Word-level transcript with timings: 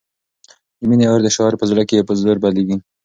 د 0.79 0.81
مینې 0.89 1.05
اور 1.09 1.19
د 1.23 1.27
شاعر 1.35 1.53
په 1.59 1.65
زړه 1.71 1.83
کې 1.89 2.07
په 2.07 2.13
زور 2.21 2.37
بلېږي. 2.43 2.77